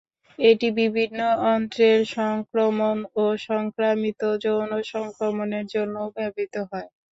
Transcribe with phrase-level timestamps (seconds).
[0.39, 1.19] এটি বিভিন্ন
[1.47, 6.89] অন্ত্রের সংক্রমণ এবং সংক্রামিত যৌন সংক্রমণের জন্যও ব্যবহৃত হয়।